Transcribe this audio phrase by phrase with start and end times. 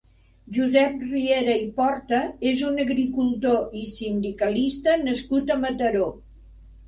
[0.53, 6.09] Josep Riera i Porta és un agricultor i sindicalista nascut a Mataró.